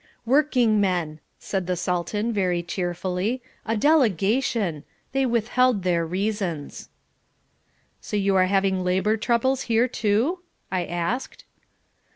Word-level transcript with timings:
"Workingmen," 0.25 1.19
said 1.37 1.67
the 1.67 1.75
Sultan, 1.75 2.33
very 2.33 2.63
cheerfully, 2.63 3.39
"a 3.67 3.77
delegation. 3.77 4.83
They 5.11 5.27
withheld 5.27 5.83
their 5.83 6.03
reasons." 6.07 6.89
"So 7.99 8.17
you 8.17 8.35
are 8.35 8.47
having 8.47 8.83
labour 8.83 9.15
troubles 9.17 9.61
here 9.69 9.87
too?" 9.87 10.39
I 10.71 10.85
asked. 10.85 11.45